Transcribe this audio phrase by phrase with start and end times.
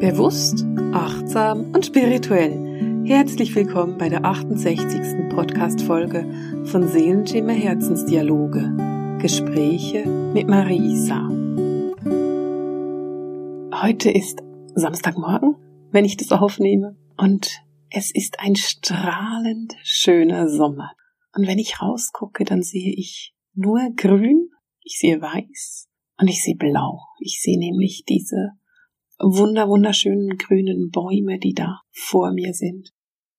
[0.00, 3.04] Bewusst, achtsam und spirituell.
[3.04, 5.28] Herzlich willkommen bei der 68.
[5.28, 9.18] Podcast-Folge von Seelenschimmer Herzensdialoge.
[9.20, 11.28] Gespräche mit Marisa.
[13.82, 14.42] Heute ist
[14.74, 15.56] Samstagmorgen,
[15.90, 17.60] wenn ich das aufnehme, und
[17.90, 20.92] es ist ein strahlend schöner Sommer.
[21.36, 24.48] Und wenn ich rausgucke, dann sehe ich nur grün,
[24.82, 27.00] ich sehe weiß und ich sehe blau.
[27.18, 28.52] Ich sehe nämlich diese
[29.20, 32.90] wunder wunderschönen grünen Bäume, die da vor mir sind.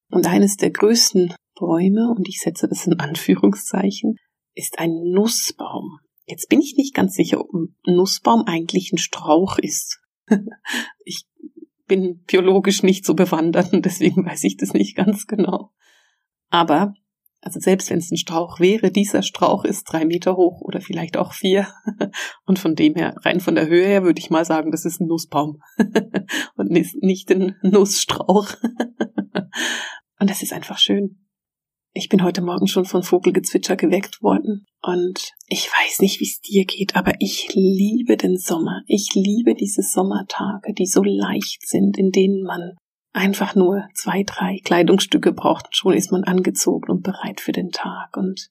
[0.09, 4.15] Und eines der größten Bäume, und ich setze das in Anführungszeichen,
[4.53, 5.99] ist ein Nussbaum.
[6.25, 9.99] Jetzt bin ich nicht ganz sicher, ob ein Nussbaum eigentlich ein Strauch ist.
[11.05, 11.25] ich
[11.87, 15.71] bin biologisch nicht so bewandert und deswegen weiß ich das nicht ganz genau.
[16.49, 16.93] Aber
[17.41, 21.17] also selbst wenn es ein Strauch wäre, dieser Strauch ist drei Meter hoch oder vielleicht
[21.17, 21.67] auch vier.
[22.45, 25.01] Und von dem her, rein von der Höhe her, würde ich mal sagen, das ist
[25.01, 25.59] ein Nussbaum
[26.55, 28.47] und nicht ein Nussstrauch.
[30.19, 31.17] Und das ist einfach schön.
[31.93, 36.39] Ich bin heute Morgen schon von Vogelgezwitscher geweckt worden und ich weiß nicht, wie es
[36.39, 38.81] dir geht, aber ich liebe den Sommer.
[38.87, 42.77] Ich liebe diese Sommertage, die so leicht sind, in denen man
[43.13, 48.15] einfach nur zwei, drei Kleidungsstücke braucht schon ist man angezogen und bereit für den Tag.
[48.15, 48.49] Und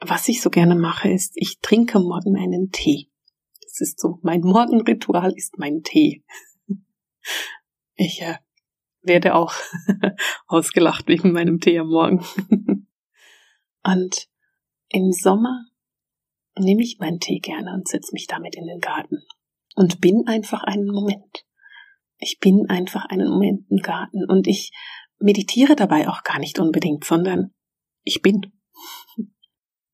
[0.00, 3.10] was ich so gerne mache, ist, ich trinke morgen einen Tee.
[3.62, 6.24] Das ist so, mein Morgenritual ist mein Tee.
[7.94, 8.36] Ich äh,
[9.02, 9.52] werde auch
[10.46, 12.24] ausgelacht wegen meinem Tee am Morgen.
[13.84, 14.28] Und
[14.88, 15.66] im Sommer
[16.58, 19.22] nehme ich meinen Tee gerne und setze mich damit in den Garten
[19.74, 21.44] und bin einfach einen Moment.
[22.22, 24.70] Ich bin einfach einen Moment im Garten und ich
[25.18, 27.52] meditiere dabei auch gar nicht unbedingt, sondern
[28.02, 28.40] ich bin.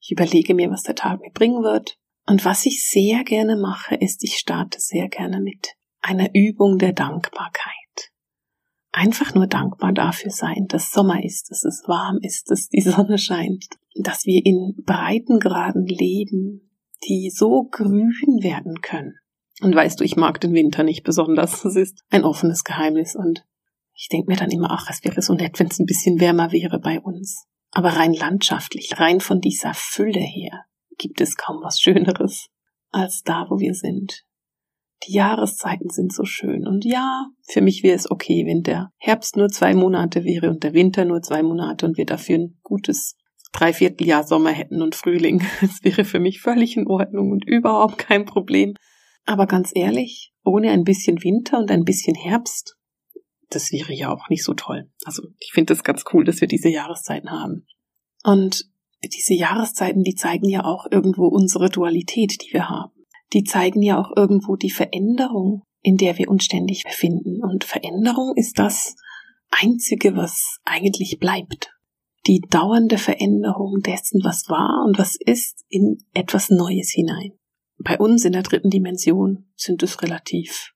[0.00, 1.98] Ich überlege mir, was der Tag mir bringen wird.
[2.26, 6.94] Und was ich sehr gerne mache, ist, ich starte sehr gerne mit einer Übung der
[6.94, 8.10] Dankbarkeit.
[8.90, 13.18] Einfach nur dankbar dafür sein, dass Sommer ist, dass es warm ist, dass die Sonne
[13.18, 13.66] scheint,
[13.96, 16.70] dass wir in Breitengraden leben,
[17.06, 19.18] die so grün werden können.
[19.60, 21.62] Und weißt du, ich mag den Winter nicht besonders.
[21.62, 23.16] Das ist ein offenes Geheimnis.
[23.16, 23.44] Und
[23.94, 26.52] ich denke mir dann immer, ach, es wäre so nett, wenn es ein bisschen wärmer
[26.52, 27.46] wäre bei uns.
[27.70, 30.64] Aber rein landschaftlich, rein von dieser Fülle her,
[30.96, 32.48] gibt es kaum was Schöneres
[32.90, 34.24] als da, wo wir sind.
[35.06, 36.66] Die Jahreszeiten sind so schön.
[36.66, 40.64] Und ja, für mich wäre es okay, wenn der Herbst nur zwei Monate wäre und
[40.64, 43.16] der Winter nur zwei Monate und wir dafür ein gutes
[43.52, 45.42] Dreivierteljahr Sommer hätten und Frühling.
[45.60, 48.74] Das wäre für mich völlig in Ordnung und überhaupt kein Problem.
[49.28, 52.78] Aber ganz ehrlich, ohne ein bisschen Winter und ein bisschen Herbst,
[53.50, 54.90] das wäre ja auch nicht so toll.
[55.04, 57.66] Also ich finde es ganz cool, dass wir diese Jahreszeiten haben.
[58.24, 58.64] Und
[59.04, 62.94] diese Jahreszeiten, die zeigen ja auch irgendwo unsere Dualität, die wir haben.
[63.34, 67.42] Die zeigen ja auch irgendwo die Veränderung, in der wir uns ständig befinden.
[67.44, 68.96] Und Veränderung ist das
[69.50, 71.70] Einzige, was eigentlich bleibt.
[72.26, 77.38] Die dauernde Veränderung dessen, was war und was ist, in etwas Neues hinein.
[77.78, 80.74] Bei uns in der dritten Dimension sind es relativ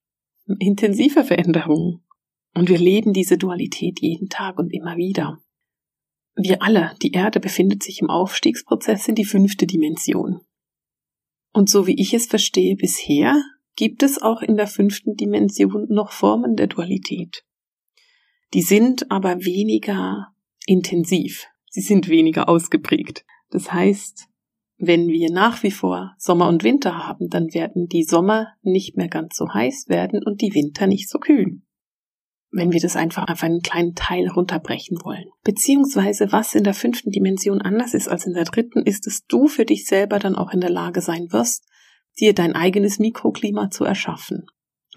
[0.58, 2.04] intensive Veränderungen.
[2.54, 5.42] Und wir leben diese Dualität jeden Tag und immer wieder.
[6.34, 10.40] Wir alle, die Erde befindet sich im Aufstiegsprozess in die fünfte Dimension.
[11.52, 13.42] Und so wie ich es verstehe bisher,
[13.76, 17.44] gibt es auch in der fünften Dimension noch Formen der Dualität.
[18.54, 20.28] Die sind aber weniger
[20.66, 23.24] intensiv, sie sind weniger ausgeprägt.
[23.50, 24.28] Das heißt,
[24.84, 29.06] wenn wir nach wie vor Sommer und Winter haben, dann werden die Sommer nicht mehr
[29.06, 31.62] ganz so heiß werden und die Winter nicht so kühl.
[32.50, 35.26] Wenn wir das einfach auf einen kleinen Teil runterbrechen wollen.
[35.44, 39.46] Beziehungsweise was in der fünften Dimension anders ist als in der dritten, ist, dass du
[39.46, 41.64] für dich selber dann auch in der Lage sein wirst,
[42.18, 44.46] dir dein eigenes Mikroklima zu erschaffen.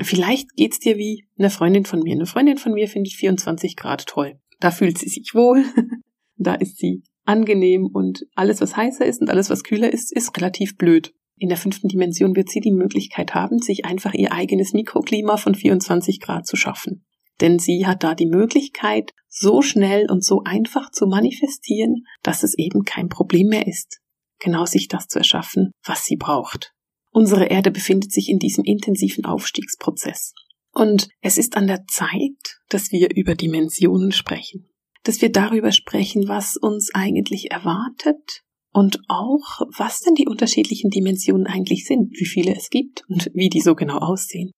[0.01, 2.15] Vielleicht geht's dir wie eine Freundin von mir.
[2.15, 4.39] Eine Freundin von mir findet 24 Grad toll.
[4.59, 5.63] Da fühlt sie sich wohl.
[6.37, 10.35] da ist sie angenehm und alles, was heißer ist und alles, was kühler ist, ist
[10.37, 11.13] relativ blöd.
[11.37, 15.53] In der fünften Dimension wird sie die Möglichkeit haben, sich einfach ihr eigenes Mikroklima von
[15.53, 17.05] 24 Grad zu schaffen.
[17.41, 22.57] Denn sie hat da die Möglichkeit, so schnell und so einfach zu manifestieren, dass es
[22.57, 23.99] eben kein Problem mehr ist,
[24.39, 26.71] genau sich das zu erschaffen, was sie braucht.
[27.11, 30.33] Unsere Erde befindet sich in diesem intensiven Aufstiegsprozess.
[30.71, 34.69] Und es ist an der Zeit, dass wir über Dimensionen sprechen
[35.05, 38.41] dass wir darüber sprechen, was uns eigentlich erwartet
[38.73, 43.49] und auch, was denn die unterschiedlichen Dimensionen eigentlich sind, wie viele es gibt und wie
[43.49, 44.51] die so genau aussehen.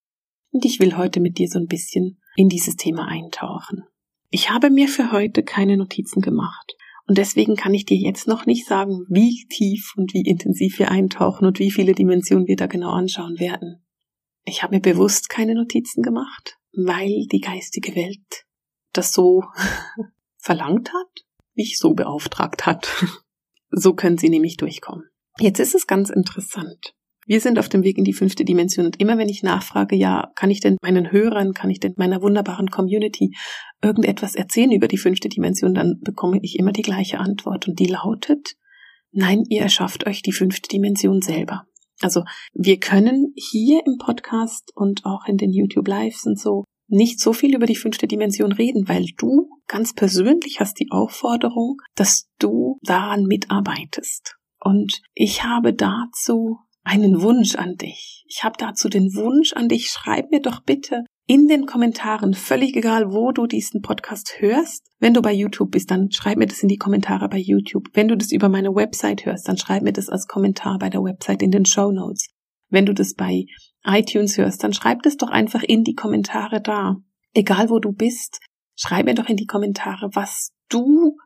[0.52, 3.84] Und ich will heute mit dir so ein bisschen in dieses Thema eintauchen.
[4.30, 6.76] Ich habe mir für heute keine Notizen gemacht.
[7.08, 10.92] Und deswegen kann ich dir jetzt noch nicht sagen, wie tief und wie intensiv wir
[10.92, 13.86] eintauchen und wie viele Dimensionen wir da genau anschauen werden.
[14.46, 18.46] Ich habe mir bewusst keine Notizen gemacht, weil die geistige Welt
[18.94, 19.44] das so
[20.38, 21.25] verlangt hat,
[21.56, 22.89] mich so beauftragt hat.
[23.69, 25.10] So können sie nämlich durchkommen.
[25.39, 26.95] Jetzt ist es ganz interessant.
[27.25, 30.31] Wir sind auf dem Weg in die fünfte Dimension und immer wenn ich nachfrage, ja,
[30.36, 33.36] kann ich denn meinen Hörern, kann ich denn meiner wunderbaren Community
[33.84, 37.88] irgendetwas erzählen über die fünfte Dimension, dann bekomme ich immer die gleiche Antwort und die
[37.88, 38.56] lautet,
[39.12, 41.66] nein, ihr erschafft euch die fünfte Dimension selber.
[42.00, 42.24] Also
[42.54, 47.34] wir können hier im Podcast und auch in den YouTube Lives und so nicht so
[47.34, 52.78] viel über die fünfte Dimension reden, weil du ganz persönlich hast die Aufforderung, dass du
[52.81, 54.36] daran mitarbeitest.
[54.60, 58.24] Und ich habe dazu einen Wunsch an dich.
[58.30, 62.75] Ich habe dazu den Wunsch an dich, schreib mir doch bitte in den Kommentaren, völlig
[62.78, 64.88] egal, wo du diesen Podcast hörst.
[65.00, 67.90] Wenn du bei YouTube bist, dann schreib mir das in die Kommentare bei YouTube.
[67.94, 71.04] Wenn du das über meine Website hörst, dann schreib mir das als Kommentar bei der
[71.04, 72.30] Website in den Show Notes.
[72.69, 73.45] Wenn du das bei
[73.88, 76.98] iTunes hörst, dann schreib das doch einfach in die Kommentare da.
[77.34, 78.39] Egal wo du bist,
[78.75, 81.18] schreib mir doch in die Kommentare, was du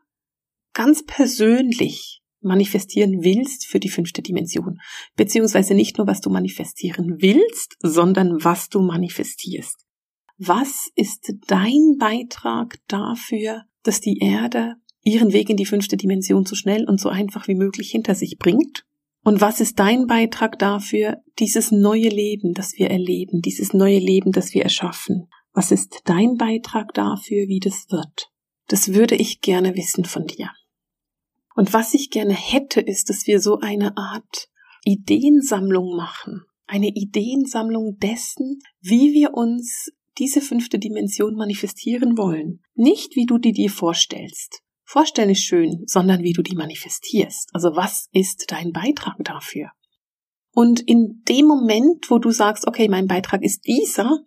[0.72, 4.80] ganz persönlich manifestieren willst für die fünfte Dimension.
[5.16, 9.86] Beziehungsweise nicht nur, was du manifestieren willst, sondern was du manifestierst.
[10.38, 16.54] Was ist dein Beitrag dafür, dass die Erde ihren Weg in die fünfte Dimension so
[16.56, 18.84] schnell und so einfach wie möglich hinter sich bringt?
[19.24, 24.32] Und was ist dein Beitrag dafür, dieses neue Leben, das wir erleben, dieses neue Leben,
[24.32, 25.28] das wir erschaffen?
[25.52, 28.30] Was ist dein Beitrag dafür, wie das wird?
[28.68, 30.50] Das würde ich gerne wissen von dir.
[31.54, 34.48] Und was ich gerne hätte, ist, dass wir so eine Art
[34.84, 36.42] Ideensammlung machen.
[36.66, 42.60] Eine Ideensammlung dessen, wie wir uns diese fünfte Dimension manifestieren wollen.
[42.74, 44.61] Nicht wie du die dir vorstellst.
[44.92, 47.48] Vorstellen ist schön, sondern wie du die manifestierst.
[47.54, 49.70] Also was ist dein Beitrag dafür?
[50.50, 54.18] Und in dem Moment, wo du sagst, okay, mein Beitrag ist dieser,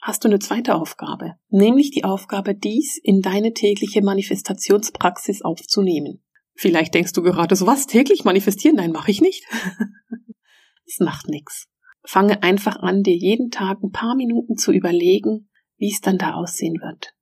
[0.00, 6.24] hast du eine zweite Aufgabe, nämlich die Aufgabe, dies in deine tägliche Manifestationspraxis aufzunehmen.
[6.54, 8.76] Vielleicht denkst du gerade so, was, täglich manifestieren?
[8.76, 9.44] Nein, mache ich nicht.
[10.86, 11.66] Es macht nichts.
[12.02, 16.32] Fange einfach an, dir jeden Tag ein paar Minuten zu überlegen, wie es dann da
[16.32, 17.14] aussehen wird.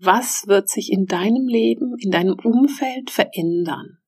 [0.00, 3.98] Was wird sich in deinem Leben, in deinem Umfeld verändern?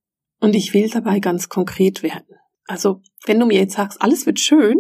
[0.41, 2.37] Und ich will dabei ganz konkret werden.
[2.67, 4.77] Also, wenn du mir jetzt sagst, alles wird schön,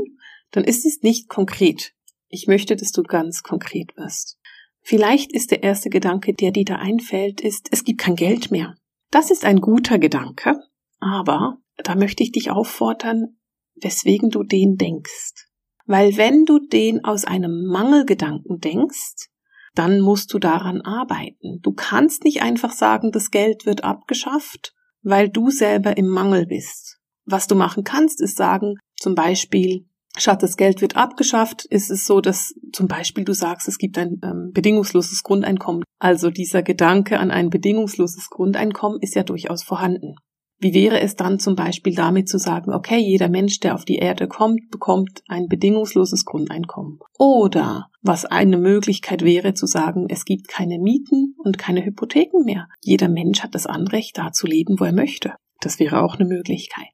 [0.52, 1.92] dann ist es nicht konkret.
[2.28, 4.38] Ich möchte, dass du ganz konkret wirst.
[4.82, 8.76] Vielleicht ist der erste Gedanke, der dir da einfällt, ist, es gibt kein Geld mehr.
[9.10, 10.56] Das ist ein guter Gedanke,
[11.00, 13.38] aber da möchte ich dich auffordern,
[13.74, 15.48] weswegen du den denkst.
[15.86, 19.29] Weil wenn du den aus einem Mangelgedanken denkst,
[19.74, 21.60] dann musst du daran arbeiten.
[21.62, 24.72] Du kannst nicht einfach sagen, das Geld wird abgeschafft,
[25.02, 26.98] weil du selber im Mangel bist.
[27.24, 29.86] Was du machen kannst, ist sagen, zum Beispiel,
[30.16, 33.96] statt das Geld wird abgeschafft, ist es so, dass zum Beispiel du sagst, es gibt
[33.98, 35.84] ein ähm, bedingungsloses Grundeinkommen.
[35.98, 40.16] Also dieser Gedanke an ein bedingungsloses Grundeinkommen ist ja durchaus vorhanden.
[40.62, 43.96] Wie wäre es dann zum Beispiel damit zu sagen, okay, jeder Mensch, der auf die
[43.96, 46.98] Erde kommt, bekommt ein bedingungsloses Grundeinkommen.
[47.18, 52.68] Oder was eine Möglichkeit wäre zu sagen, es gibt keine Mieten und keine Hypotheken mehr.
[52.82, 55.32] Jeder Mensch hat das Anrecht, da zu leben, wo er möchte.
[55.60, 56.88] Das wäre auch eine Möglichkeit.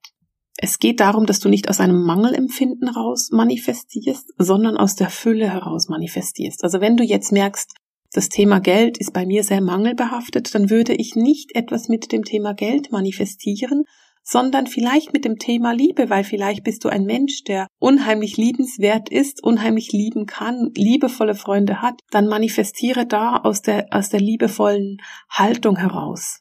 [0.58, 5.52] Es geht darum, dass du nicht aus einem Mangelempfinden raus manifestierst, sondern aus der Fülle
[5.52, 6.62] heraus manifestierst.
[6.64, 7.74] Also wenn du jetzt merkst,
[8.16, 12.24] das Thema Geld ist bei mir sehr mangelbehaftet, dann würde ich nicht etwas mit dem
[12.24, 13.84] Thema Geld manifestieren,
[14.22, 19.10] sondern vielleicht mit dem Thema Liebe, weil vielleicht bist du ein Mensch, der unheimlich liebenswert
[19.10, 24.96] ist, unheimlich lieben kann, liebevolle Freunde hat, dann manifestiere da aus der, aus der liebevollen
[25.28, 26.40] Haltung heraus.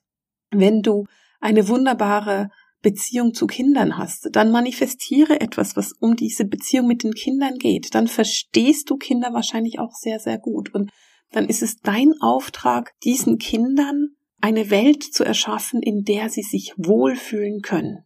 [0.51, 1.03] Wenn du
[1.41, 2.51] eine wunderbare
[2.81, 7.93] Beziehung zu Kindern hast, dann manifestiere etwas, was um diese Beziehung mit den Kindern geht.
[7.93, 10.73] Dann verstehst du Kinder wahrscheinlich auch sehr, sehr gut.
[10.73, 10.89] Und
[11.35, 16.73] dann ist es dein Auftrag, diesen Kindern eine Welt zu erschaffen, in der sie sich
[16.77, 18.05] wohlfühlen können.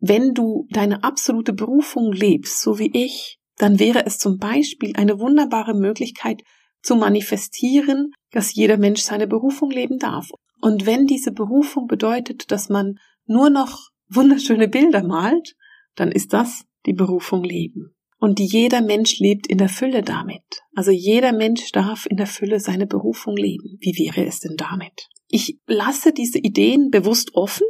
[0.00, 5.20] Wenn du deine absolute Berufung lebst, so wie ich, dann wäre es zum Beispiel eine
[5.20, 6.42] wunderbare Möglichkeit
[6.80, 10.30] zu manifestieren, dass jeder Mensch seine Berufung leben darf.
[10.62, 12.94] Und wenn diese Berufung bedeutet, dass man
[13.26, 15.56] nur noch wunderschöne Bilder malt,
[15.94, 17.94] dann ist das die Berufung Leben.
[18.22, 20.44] Und jeder Mensch lebt in der Fülle damit.
[20.76, 23.78] Also jeder Mensch darf in der Fülle seine Berufung leben.
[23.80, 25.08] Wie wäre es denn damit?
[25.26, 27.66] Ich lasse diese Ideen bewusst offen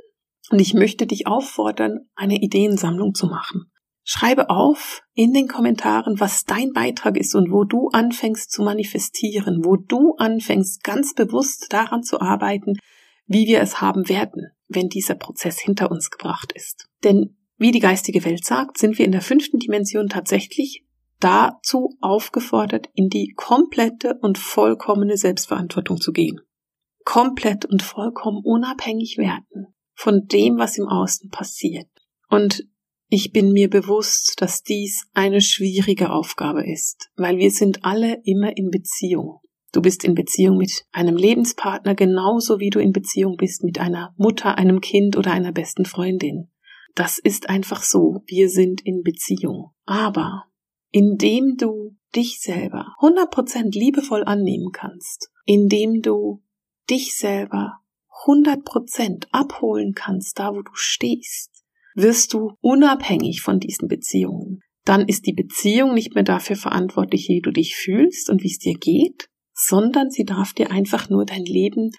[0.50, 3.72] und ich möchte dich auffordern, eine Ideensammlung zu machen.
[4.04, 9.64] Schreibe auf in den Kommentaren, was dein Beitrag ist und wo du anfängst zu manifestieren,
[9.64, 12.74] wo du anfängst ganz bewusst daran zu arbeiten,
[13.24, 16.88] wie wir es haben werden wenn dieser Prozess hinter uns gebracht ist.
[17.04, 20.84] Denn wie die geistige Welt sagt, sind wir in der fünften Dimension tatsächlich
[21.20, 26.40] dazu aufgefordert, in die komplette und vollkommene Selbstverantwortung zu gehen.
[27.04, 31.88] Komplett und vollkommen unabhängig werden von dem, was im Außen passiert.
[32.28, 32.64] Und
[33.08, 38.56] ich bin mir bewusst, dass dies eine schwierige Aufgabe ist, weil wir sind alle immer
[38.56, 39.40] in Beziehung.
[39.72, 44.14] Du bist in Beziehung mit einem Lebenspartner genauso wie du in Beziehung bist mit einer
[44.16, 46.51] Mutter, einem Kind oder einer besten Freundin.
[46.94, 48.22] Das ist einfach so.
[48.26, 49.70] Wir sind in Beziehung.
[49.84, 50.44] Aber
[50.90, 56.42] indem du dich selber 100% liebevoll annehmen kannst, indem du
[56.90, 57.78] dich selber
[58.26, 64.60] 100% abholen kannst, da wo du stehst, wirst du unabhängig von diesen Beziehungen.
[64.84, 68.58] Dann ist die Beziehung nicht mehr dafür verantwortlich, wie du dich fühlst und wie es
[68.58, 71.90] dir geht, sondern sie darf dir einfach nur dein Leben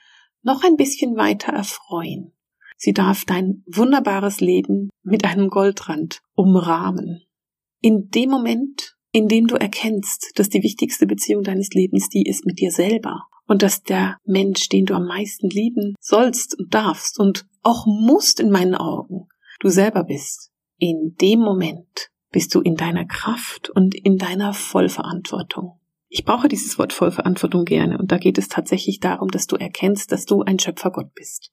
[0.42, 2.34] noch ein bisschen weiter erfreuen.
[2.78, 7.24] Sie darf dein wunderbares Leben mit einem Goldrand umrahmen.
[7.82, 12.46] In dem Moment, in dem du erkennst, dass die wichtigste Beziehung deines Lebens die ist
[12.46, 17.20] mit dir selber und dass der Mensch, den du am meisten lieben sollst und darfst
[17.20, 19.28] und auch musst in meinen Augen,
[19.60, 25.80] du selber bist, in dem Moment bist du in deiner Kraft und in deiner Vollverantwortung.
[26.10, 30.12] Ich brauche dieses Wort Vollverantwortung gerne und da geht es tatsächlich darum, dass du erkennst,
[30.12, 31.52] dass du ein Schöpfergott bist.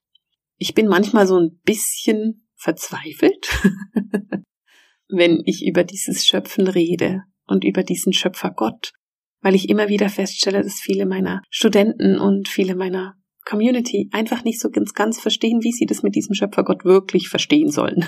[0.62, 3.49] Ich bin manchmal so ein bisschen verzweifelt,
[5.09, 8.93] wenn ich über dieses Schöpfen rede und über diesen Schöpfergott,
[9.40, 13.14] weil ich immer wieder feststelle, dass viele meiner Studenten und viele meiner
[13.47, 17.71] Community einfach nicht so ganz, ganz verstehen, wie sie das mit diesem Schöpfergott wirklich verstehen
[17.71, 18.05] sollen.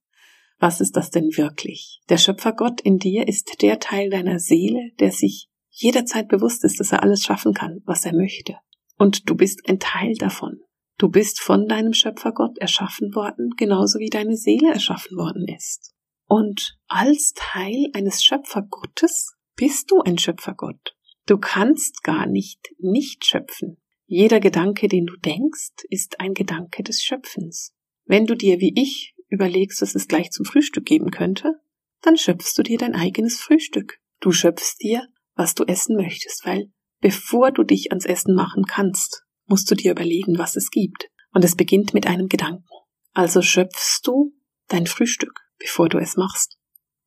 [0.60, 2.02] Was ist das denn wirklich?
[2.08, 6.92] Der Schöpfergott in dir ist der Teil deiner Seele, der sich jederzeit bewusst ist, dass
[6.92, 8.54] er alles schaffen kann, was er möchte.
[8.96, 10.60] Und du bist ein Teil davon.
[10.98, 15.94] Du bist von deinem Schöpfergott erschaffen worden, genauso wie deine Seele erschaffen worden ist.
[16.26, 20.96] Und als Teil eines Schöpfergottes bist du ein Schöpfergott.
[21.26, 23.78] Du kannst gar nicht nicht schöpfen.
[24.06, 27.74] Jeder Gedanke, den du denkst, ist ein Gedanke des Schöpfens.
[28.04, 31.60] Wenn du dir wie ich überlegst, was es gleich zum Frühstück geben könnte,
[32.02, 33.98] dann schöpfst du dir dein eigenes Frühstück.
[34.20, 39.24] Du schöpfst dir was du essen möchtest, weil bevor du dich ans Essen machen kannst,
[39.46, 41.08] musst du dir überlegen, was es gibt.
[41.32, 42.64] Und es beginnt mit einem Gedanken.
[43.12, 44.34] Also schöpfst du
[44.68, 46.58] dein Frühstück, bevor du es machst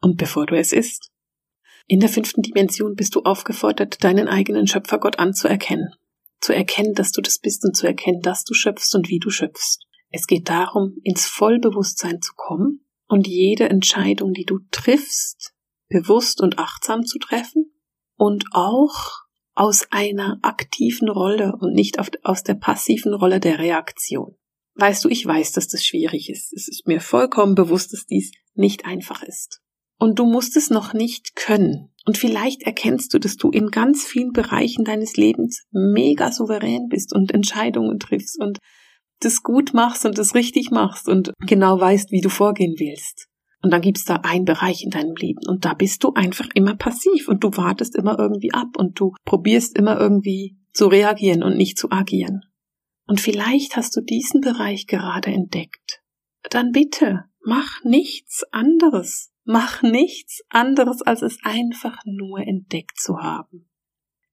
[0.01, 1.12] und bevor du es isst.
[1.88, 5.89] In der fünften Dimension bist du aufgefordert, deinen eigenen Schöpfergott anzuerkennen.
[6.39, 9.29] Zu erkennen, dass du das bist und zu erkennen, dass du schöpfst und wie du
[9.29, 9.86] schöpfst.
[10.12, 15.53] Es geht darum, ins Vollbewusstsein zu kommen und jede Entscheidung, die du triffst,
[15.89, 17.74] bewusst und achtsam zu treffen
[18.15, 19.24] und auch
[19.60, 24.38] aus einer aktiven Rolle und nicht aus der passiven Rolle der Reaktion.
[24.75, 26.54] Weißt du, ich weiß, dass das schwierig ist.
[26.54, 29.60] Es ist mir vollkommen bewusst, dass dies nicht einfach ist.
[30.00, 31.94] Und du musst es noch nicht können.
[32.06, 37.13] Und vielleicht erkennst du, dass du in ganz vielen Bereichen deines Lebens mega souverän bist
[37.13, 38.60] und Entscheidungen triffst und
[39.20, 43.28] das gut machst und das richtig machst und genau weißt, wie du vorgehen willst.
[43.62, 46.75] Und dann gibt's da einen Bereich in deinem Leben und da bist du einfach immer
[46.75, 51.58] passiv und du wartest immer irgendwie ab und du probierst immer irgendwie zu reagieren und
[51.58, 52.42] nicht zu agieren.
[53.06, 56.01] Und vielleicht hast du diesen Bereich gerade entdeckt.
[56.50, 59.32] Dann bitte, mach nichts anderes.
[59.51, 63.68] Mach nichts anderes, als es einfach nur entdeckt zu haben.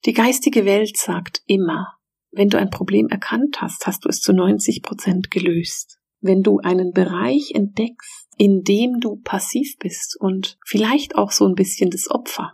[0.05, 1.95] Die geistige Welt sagt immer,
[2.33, 5.99] wenn du ein Problem erkannt hast, hast du es zu 90 Prozent gelöst.
[6.21, 11.55] Wenn du einen Bereich entdeckst, in dem du passiv bist und vielleicht auch so ein
[11.55, 12.53] bisschen das Opfer,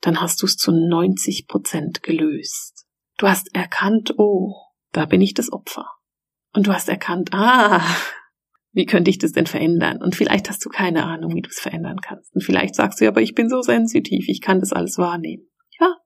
[0.00, 2.86] dann hast du es zu 90 Prozent gelöst.
[3.18, 4.54] Du hast erkannt, oh,
[4.92, 5.88] da bin ich das Opfer.
[6.52, 7.84] Und du hast erkannt, ah,
[8.72, 10.02] wie könnte ich das denn verändern?
[10.02, 12.34] Und vielleicht hast du keine Ahnung, wie du es verändern kannst.
[12.34, 15.48] Und vielleicht sagst du, ja, aber ich bin so sensitiv, ich kann das alles wahrnehmen.
[15.80, 15.96] Ja,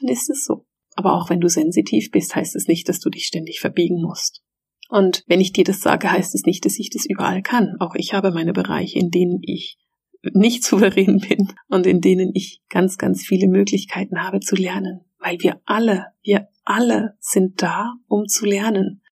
[0.00, 0.66] dann ist es so.
[0.94, 4.42] Aber auch wenn du sensitiv bist, heißt es nicht, dass du dich ständig verbiegen musst.
[4.88, 7.76] Und wenn ich dir das sage, heißt es nicht, dass ich das überall kann.
[7.78, 9.78] Auch ich habe meine Bereiche, in denen ich
[10.22, 15.02] nicht souverän bin und in denen ich ganz, ganz viele Möglichkeiten habe zu lernen.
[15.18, 19.02] Weil wir alle, wir alle sind da, um zu lernen.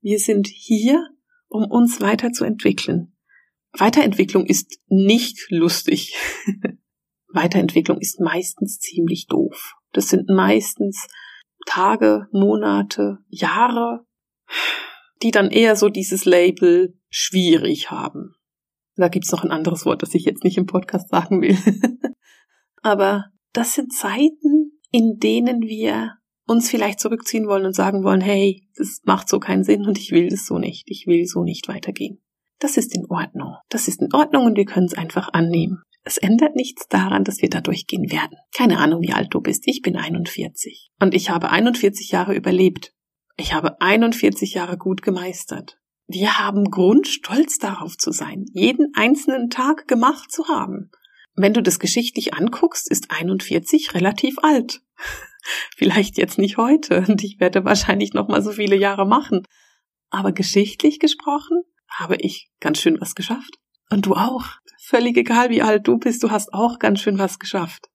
[0.00, 1.06] Wir sind hier,
[1.48, 3.16] um uns weiterzuentwickeln.
[3.72, 6.14] Weiterentwicklung ist nicht lustig.
[7.32, 9.74] Weiterentwicklung ist meistens ziemlich doof.
[9.92, 11.06] Das sind meistens
[11.66, 14.04] Tage, Monate, Jahre,
[15.22, 18.34] die dann eher so dieses Label schwierig haben.
[18.96, 21.56] Da gibt's noch ein anderes Wort, das ich jetzt nicht im Podcast sagen will.
[22.82, 26.14] Aber das sind Zeiten, in denen wir
[26.46, 30.10] uns vielleicht zurückziehen wollen und sagen wollen, hey, das macht so keinen Sinn und ich
[30.10, 32.20] will das so nicht, ich will so nicht weitergehen.
[32.58, 33.54] Das ist in Ordnung.
[33.68, 35.82] Das ist in Ordnung und wir können es einfach annehmen.
[36.02, 38.36] Es ändert nichts daran, dass wir da durchgehen werden.
[38.54, 39.64] Keine Ahnung, wie alt du bist.
[39.66, 40.90] Ich bin 41.
[41.00, 42.92] Und ich habe 41 Jahre überlebt.
[43.40, 45.78] Ich habe 41 Jahre gut gemeistert.
[46.06, 50.90] Wir haben Grund, stolz darauf zu sein, jeden einzelnen Tag gemacht zu haben.
[51.36, 54.82] Wenn du das geschichtlich anguckst, ist 41 relativ alt.
[55.74, 59.44] Vielleicht jetzt nicht heute und ich werde wahrscheinlich noch mal so viele Jahre machen.
[60.10, 63.56] Aber geschichtlich gesprochen habe ich ganz schön was geschafft.
[63.88, 64.44] Und du auch.
[64.82, 67.89] Völlig egal, wie alt du bist, du hast auch ganz schön was geschafft.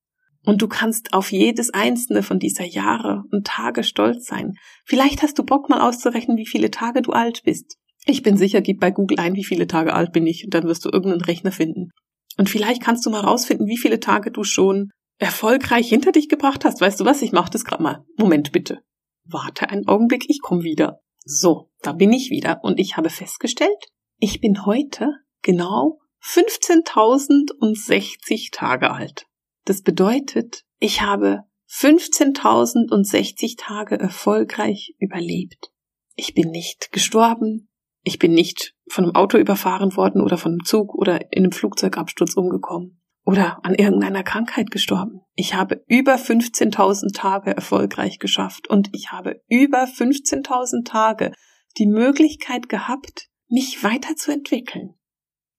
[0.45, 4.53] Und du kannst auf jedes einzelne von dieser Jahre und Tage stolz sein.
[4.85, 7.77] Vielleicht hast du Bock mal auszurechnen, wie viele Tage du alt bist.
[8.05, 10.65] Ich bin sicher, gib bei Google ein, wie viele Tage alt bin ich, und dann
[10.65, 11.89] wirst du irgendeinen Rechner finden.
[12.37, 16.63] Und vielleicht kannst du mal rausfinden, wie viele Tage du schon erfolgreich hinter dich gebracht
[16.65, 16.81] hast.
[16.81, 17.21] Weißt du was?
[17.21, 18.03] Ich mach das gerade mal.
[18.17, 18.81] Moment bitte.
[19.23, 20.99] Warte einen Augenblick, ich komme wieder.
[21.23, 23.87] So, da bin ich wieder und ich habe festgestellt,
[24.19, 29.25] ich bin heute genau 15.060 Tage alt.
[29.65, 35.71] Das bedeutet, ich habe 15.060 Tage erfolgreich überlebt.
[36.15, 37.67] Ich bin nicht gestorben,
[38.03, 41.51] ich bin nicht von einem Auto überfahren worden oder von einem Zug oder in einem
[41.51, 45.21] Flugzeugabsturz umgekommen oder an irgendeiner Krankheit gestorben.
[45.33, 51.31] Ich habe über 15.000 Tage erfolgreich geschafft und ich habe über 15.000 Tage
[51.77, 54.93] die Möglichkeit gehabt, mich weiterzuentwickeln.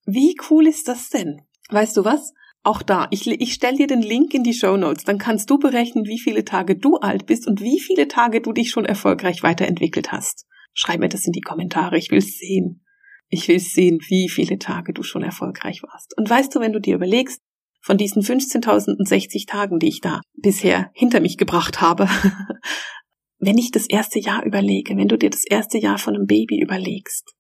[0.05, 1.43] Wie cool ist das denn?
[1.69, 2.33] Weißt du was?
[2.67, 5.57] Auch da, ich, ich stelle dir den Link in die Show Notes, dann kannst du
[5.57, 9.45] berechnen, wie viele Tage du alt bist und wie viele Tage du dich schon erfolgreich
[9.45, 10.47] weiterentwickelt hast.
[10.75, 12.85] Schreib mir das in die Kommentare, ich will sehen.
[13.29, 16.19] Ich will sehen, wie viele Tage du schon erfolgreich warst.
[16.19, 17.41] Und weißt du, wenn du dir überlegst,
[17.83, 22.09] von diesen 15.060 Tagen, die ich da bisher hinter mich gebracht habe,
[23.39, 26.61] wenn ich das erste Jahr überlege, wenn du dir das erste Jahr von einem Baby
[26.61, 27.33] überlegst,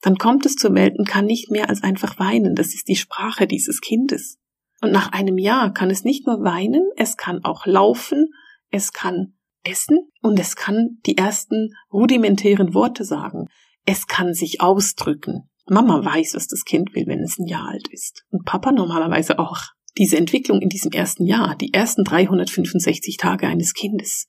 [0.00, 2.56] dann kommt es zur Welt und kann nicht mehr als einfach weinen.
[2.56, 4.40] Das ist die Sprache dieses Kindes.
[4.84, 8.28] Und nach einem Jahr kann es nicht nur weinen, es kann auch laufen,
[8.70, 13.46] es kann essen und es kann die ersten rudimentären Worte sagen.
[13.86, 15.48] Es kann sich ausdrücken.
[15.66, 18.26] Mama weiß, was das Kind will, wenn es ein Jahr alt ist.
[18.28, 19.56] Und Papa normalerweise auch
[19.96, 24.28] diese Entwicklung in diesem ersten Jahr, die ersten 365 Tage eines Kindes,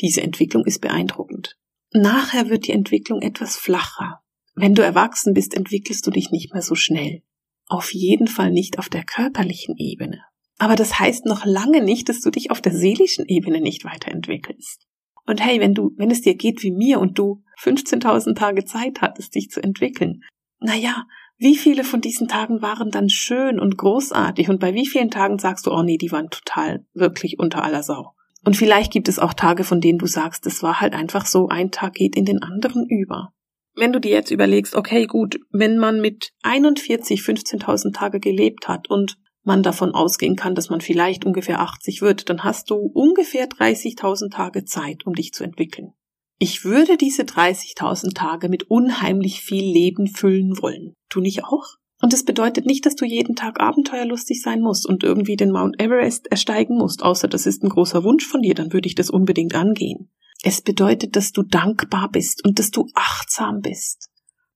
[0.00, 1.56] diese Entwicklung ist beeindruckend.
[1.92, 4.20] Nachher wird die Entwicklung etwas flacher.
[4.56, 7.22] Wenn du erwachsen bist, entwickelst du dich nicht mehr so schnell.
[7.68, 10.20] Auf jeden Fall nicht auf der körperlichen Ebene.
[10.58, 14.86] Aber das heißt noch lange nicht, dass du dich auf der seelischen Ebene nicht weiterentwickelst.
[15.26, 19.00] Und hey, wenn du, wenn es dir geht wie mir und du 15.000 Tage Zeit
[19.00, 20.22] hattest, dich zu entwickeln,
[20.60, 21.06] naja,
[21.38, 25.38] wie viele von diesen Tagen waren dann schön und großartig und bei wie vielen Tagen
[25.38, 28.14] sagst du, oh nee, die waren total wirklich unter aller Sau.
[28.44, 31.48] Und vielleicht gibt es auch Tage, von denen du sagst, das war halt einfach so,
[31.48, 33.32] ein Tag geht in den anderen über.
[33.74, 38.90] Wenn du dir jetzt überlegst, okay, gut, wenn man mit 41 15.000 Tage gelebt hat
[38.90, 43.48] und man davon ausgehen kann, dass man vielleicht ungefähr 80 wird, dann hast du ungefähr
[43.48, 45.92] 30.000 Tage Zeit, um dich zu entwickeln.
[46.38, 50.94] Ich würde diese 30.000 Tage mit unheimlich viel Leben füllen wollen.
[51.08, 51.76] Du nicht auch?
[52.02, 55.80] Und es bedeutet nicht, dass du jeden Tag abenteuerlustig sein musst und irgendwie den Mount
[55.80, 59.08] Everest ersteigen musst, außer das ist ein großer Wunsch von dir, dann würde ich das
[59.08, 60.10] unbedingt angehen.
[60.42, 64.10] Es bedeutet, dass du dankbar bist und dass du achtsam bist.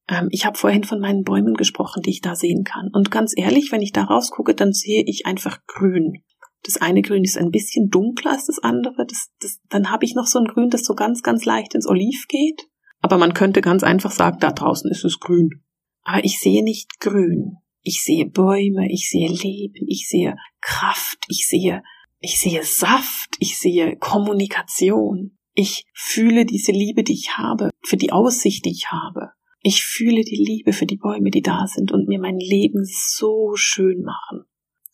[0.09, 2.90] Ähm, ich habe vorhin von meinen Bäumen gesprochen, die ich da sehen kann.
[2.92, 6.22] Und ganz ehrlich, wenn ich da rausgucke, dann sehe ich einfach grün.
[6.64, 9.07] Das eine Grün ist ein bisschen dunkler als das andere.
[9.07, 11.87] Das, das, dann habe ich noch so ein Grün, das so ganz, ganz leicht ins
[11.87, 12.68] Oliv geht.
[13.03, 15.62] Aber man könnte ganz einfach sagen, da draußen ist es grün.
[16.03, 17.59] Aber ich sehe nicht grün.
[17.83, 21.85] Ich sehe Bäume, ich sehe Leben, ich sehe Kraft, ich sehe,
[22.18, 25.36] ich sehe Saft, ich sehe Kommunikation.
[25.59, 29.31] Ich fühle diese Liebe, die ich habe, für die Aussicht, die ich habe.
[29.61, 33.57] Ich fühle die Liebe für die Bäume, die da sind und mir mein Leben so
[33.57, 34.45] schön machen.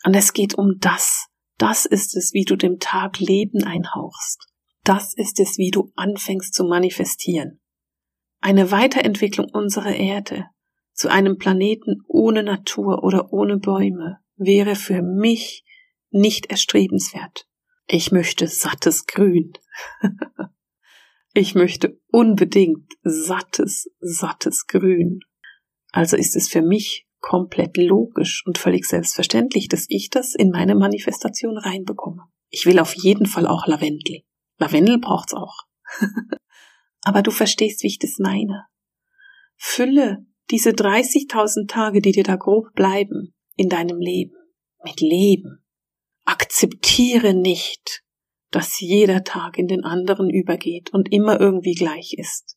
[0.04, 1.26] Und es geht um das,
[1.58, 4.48] das ist es, wie du dem Tag Leben einhauchst.
[4.84, 7.60] Das ist es, wie du anfängst zu manifestieren.
[8.40, 10.46] Eine Weiterentwicklung unserer Erde
[10.92, 15.64] zu einem Planeten ohne Natur oder ohne Bäume wäre für mich
[16.10, 17.48] nicht erstrebenswert.
[17.88, 19.52] Ich möchte sattes Grün.
[21.34, 25.20] Ich möchte unbedingt sattes, sattes Grün.
[25.92, 30.74] Also ist es für mich komplett logisch und völlig selbstverständlich, dass ich das in meine
[30.74, 32.24] Manifestation reinbekomme.
[32.50, 34.22] Ich will auf jeden Fall auch Lavendel.
[34.58, 35.62] Lavendel braucht's auch.
[37.02, 38.66] Aber du verstehst, wie ich das meine.
[39.56, 44.36] Fülle diese 30.000 Tage, die dir da grob bleiben, in deinem Leben,
[44.84, 45.64] mit Leben.
[46.24, 48.02] Akzeptiere nicht,
[48.52, 52.56] dass jeder Tag in den anderen übergeht und immer irgendwie gleich ist.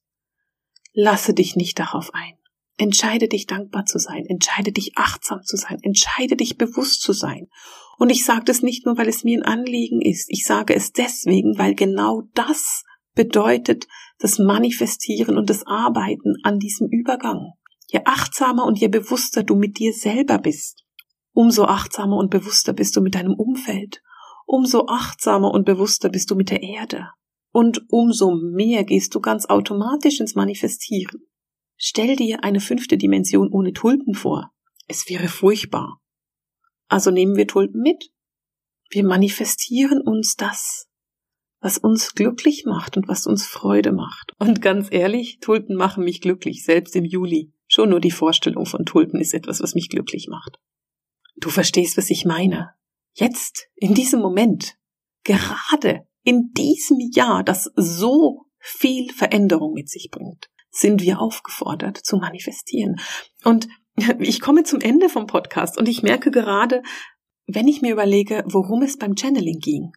[0.94, 2.38] Lasse dich nicht darauf ein.
[2.78, 7.48] Entscheide dich dankbar zu sein, entscheide dich achtsam zu sein, entscheide dich bewusst zu sein.
[7.98, 10.92] Und ich sage das nicht nur, weil es mir ein Anliegen ist, ich sage es
[10.92, 13.88] deswegen, weil genau das bedeutet
[14.20, 17.54] das Manifestieren und das Arbeiten an diesem Übergang.
[17.88, 20.84] Je achtsamer und je bewusster du mit dir selber bist,
[21.32, 24.02] umso achtsamer und bewusster bist du mit deinem Umfeld,
[24.46, 27.10] umso achtsamer und bewusster bist du mit der Erde.
[27.52, 31.22] Und umso mehr gehst du ganz automatisch ins Manifestieren.
[31.78, 34.52] Stell dir eine fünfte Dimension ohne Tulpen vor.
[34.88, 36.02] Es wäre furchtbar.
[36.88, 38.12] Also nehmen wir Tulpen mit.
[38.90, 40.88] Wir manifestieren uns das,
[41.60, 44.34] was uns glücklich macht und was uns Freude macht.
[44.38, 47.52] Und ganz ehrlich, Tulpen machen mich glücklich, selbst im Juli.
[47.68, 50.60] Schon nur die Vorstellung von Tulpen ist etwas, was mich glücklich macht.
[51.38, 52.76] Du verstehst, was ich meine.
[53.15, 54.78] Jetzt, in diesem Moment,
[55.23, 62.17] gerade in diesem Jahr, das so viel Veränderung mit sich bringt sind wir aufgefordert zu
[62.17, 62.99] manifestieren.
[63.43, 63.67] Und
[64.19, 66.84] ich komme zum Ende vom Podcast und ich merke gerade,
[67.47, 69.91] wenn ich mir überlege, worum es beim Channeling ging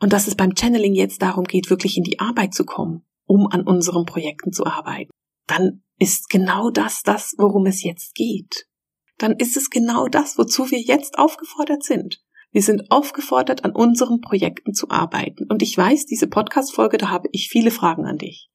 [0.00, 3.46] und dass es beim Channeling jetzt darum geht, wirklich in die Arbeit zu kommen, um
[3.46, 5.10] an unseren Projekten zu arbeiten,
[5.46, 8.66] dann ist genau das das, worum es jetzt geht.
[9.18, 12.24] Dann ist es genau das, wozu wir jetzt aufgefordert sind.
[12.54, 15.46] Wir sind aufgefordert, an unseren Projekten zu arbeiten.
[15.48, 18.48] Und ich weiß, diese Podcast-Folge, da habe ich viele Fragen an dich.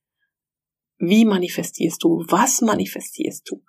[0.99, 2.23] Wie manifestierst du?
[2.29, 3.61] Was manifestierst du?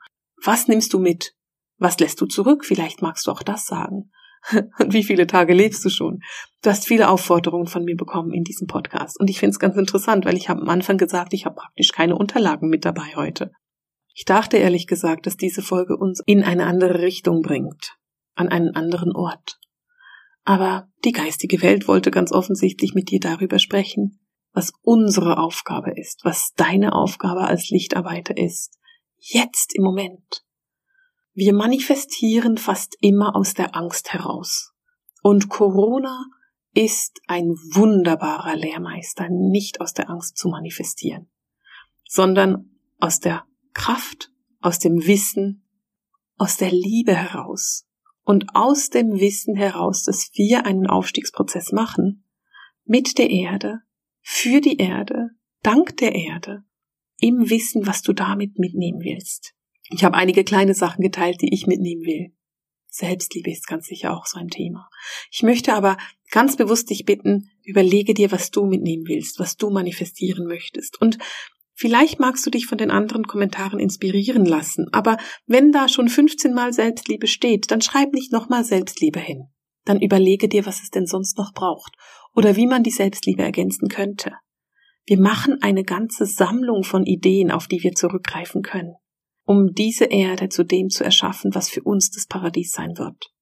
[0.44, 1.34] Was nimmst du mit?
[1.78, 2.64] Was lässt du zurück?
[2.64, 4.12] Vielleicht magst du auch das sagen.
[4.78, 6.20] Und wie viele Tage lebst du schon?
[6.62, 9.18] Du hast viele Aufforderungen von mir bekommen in diesem Podcast.
[9.18, 11.90] Und ich finde es ganz interessant, weil ich habe am Anfang gesagt, ich habe praktisch
[11.90, 13.50] keine Unterlagen mit dabei heute.
[14.14, 17.96] Ich dachte ehrlich gesagt, dass diese Folge uns in eine andere Richtung bringt,
[18.36, 19.58] an einen anderen Ort.
[20.50, 24.18] Aber die geistige Welt wollte ganz offensichtlich mit dir darüber sprechen,
[24.52, 28.76] was unsere Aufgabe ist, was deine Aufgabe als Lichtarbeiter ist,
[29.16, 30.44] jetzt im Moment.
[31.34, 34.72] Wir manifestieren fast immer aus der Angst heraus.
[35.22, 36.24] Und Corona
[36.74, 41.30] ist ein wunderbarer Lehrmeister, nicht aus der Angst zu manifestieren,
[42.08, 45.64] sondern aus der Kraft, aus dem Wissen,
[46.38, 47.86] aus der Liebe heraus
[48.30, 52.22] und aus dem Wissen heraus, dass wir einen Aufstiegsprozess machen
[52.84, 53.80] mit der Erde,
[54.20, 55.30] für die Erde,
[55.64, 56.62] dank der Erde,
[57.18, 59.54] im Wissen, was du damit mitnehmen willst.
[59.88, 62.32] Ich habe einige kleine Sachen geteilt, die ich mitnehmen will.
[62.86, 64.88] Selbstliebe ist ganz sicher auch so ein Thema.
[65.32, 65.96] Ich möchte aber
[66.30, 71.02] ganz bewusst dich bitten, überlege dir, was du mitnehmen willst, was du manifestieren möchtest.
[71.02, 71.18] Und
[71.80, 75.16] vielleicht magst du dich von den anderen Kommentaren inspirieren lassen, aber
[75.46, 79.46] wenn da schon 15 Mal Selbstliebe steht, dann schreib nicht nochmal Selbstliebe hin.
[79.86, 81.96] Dann überlege dir, was es denn sonst noch braucht
[82.36, 84.32] oder wie man die Selbstliebe ergänzen könnte.
[85.06, 88.94] Wir machen eine ganze Sammlung von Ideen, auf die wir zurückgreifen können,
[89.44, 93.32] um diese Erde zu dem zu erschaffen, was für uns das Paradies sein wird,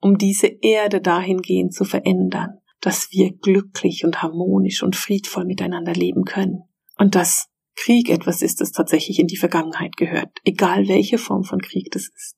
[0.00, 6.24] um diese Erde dahingehend zu verändern, dass wir glücklich und harmonisch und friedvoll miteinander leben
[6.24, 6.62] können
[6.96, 11.60] und dass Krieg etwas ist, das tatsächlich in die Vergangenheit gehört, egal welche Form von
[11.60, 12.36] Krieg das ist.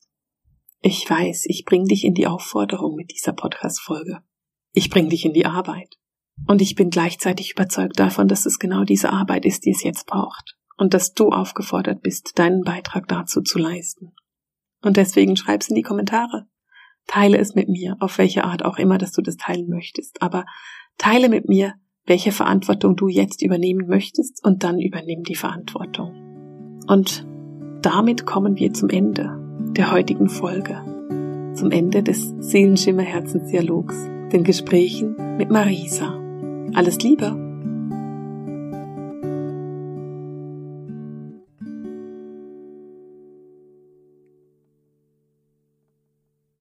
[0.81, 4.21] Ich weiß, ich bring dich in die Aufforderung mit dieser Podcast-Folge.
[4.73, 5.97] Ich bring dich in die Arbeit.
[6.47, 10.07] Und ich bin gleichzeitig überzeugt davon, dass es genau diese Arbeit ist, die es jetzt
[10.07, 10.57] braucht.
[10.77, 14.13] Und dass du aufgefordert bist, deinen Beitrag dazu zu leisten.
[14.83, 16.47] Und deswegen schreib's in die Kommentare.
[17.07, 20.21] Teile es mit mir, auf welche Art auch immer, dass du das teilen möchtest.
[20.21, 20.45] Aber
[20.99, 21.75] teile mit mir,
[22.07, 26.81] welche Verantwortung du jetzt übernehmen möchtest und dann übernimm die Verantwortung.
[26.87, 27.27] Und
[27.83, 29.39] damit kommen wir zum Ende
[29.77, 30.81] der heutigen Folge,
[31.55, 36.19] zum Ende des Seelenschimmer Herzensdialogs den Gesprächen mit Marisa.
[36.75, 37.44] Alles Liebe!